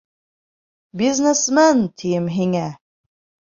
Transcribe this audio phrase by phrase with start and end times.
[1.01, 2.67] Бизнесмен, тием һиңә!